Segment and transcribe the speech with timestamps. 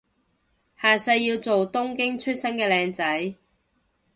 [0.81, 3.35] 下世要做東京出身嘅靚仔